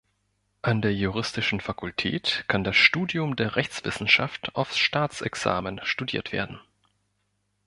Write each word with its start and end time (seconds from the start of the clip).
An 0.63 0.81
der 0.81 0.95
juristischen 0.95 1.59
Fakultät 1.61 2.45
kann 2.47 2.63
das 2.63 2.75
Studium 2.75 3.35
der 3.35 3.55
Rechtswissenschaft 3.55 4.55
auf 4.55 4.75
Staatsexamen 4.75 5.79
studiert 5.83 6.31
werden. 6.31 6.59